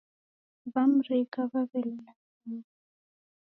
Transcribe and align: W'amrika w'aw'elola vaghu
W'amrika 0.71 1.39
w'aw'elola 1.51 2.13
vaghu 2.19 2.57